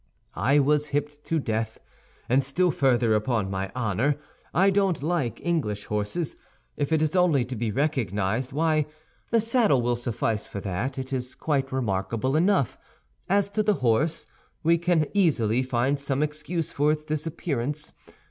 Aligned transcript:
"I 0.33 0.57
was 0.57 0.87
hipped 0.87 1.23
to 1.25 1.37
death; 1.37 1.79
and 2.27 2.43
still 2.43 2.71
further, 2.71 3.13
upon 3.13 3.51
my 3.51 3.71
honor, 3.75 4.17
I 4.51 4.71
don't 4.71 5.03
like 5.03 5.39
English 5.45 5.85
horses. 5.85 6.35
If 6.75 6.91
it 6.91 7.03
is 7.03 7.15
only 7.15 7.45
to 7.45 7.55
be 7.55 7.69
recognized, 7.69 8.51
why 8.51 8.87
the 9.29 9.39
saddle 9.39 9.79
will 9.83 9.95
suffice 9.95 10.47
for 10.47 10.59
that; 10.61 10.97
it 10.97 11.13
is 11.13 11.35
quite 11.35 11.71
remarkable 11.71 12.35
enough. 12.35 12.79
As 13.29 13.47
to 13.51 13.61
the 13.61 13.75
horse, 13.75 14.25
we 14.63 14.79
can 14.79 15.05
easily 15.13 15.61
find 15.61 15.99
some 15.99 16.23
excuse 16.23 16.71
for 16.71 16.91
its 16.91 17.05
disappearance. 17.05 17.93